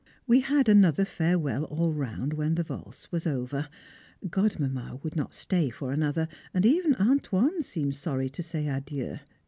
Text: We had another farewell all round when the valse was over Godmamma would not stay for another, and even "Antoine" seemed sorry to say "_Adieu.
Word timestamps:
We 0.25 0.39
had 0.39 0.67
another 0.67 1.05
farewell 1.05 1.65
all 1.65 1.93
round 1.93 2.33
when 2.33 2.55
the 2.55 2.63
valse 2.63 3.11
was 3.11 3.27
over 3.27 3.69
Godmamma 4.27 4.99
would 5.03 5.15
not 5.15 5.35
stay 5.35 5.69
for 5.69 5.91
another, 5.91 6.27
and 6.55 6.65
even 6.65 6.95
"Antoine" 6.95 7.61
seemed 7.61 7.95
sorry 7.95 8.27
to 8.27 8.41
say 8.41 8.63
"_Adieu. 8.63 9.19